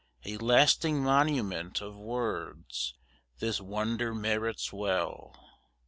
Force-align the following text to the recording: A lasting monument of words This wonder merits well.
A 0.25 0.35
lasting 0.37 1.03
monument 1.03 1.79
of 1.79 1.95
words 1.95 2.95
This 3.37 3.61
wonder 3.61 4.15
merits 4.15 4.73
well. 4.73 5.59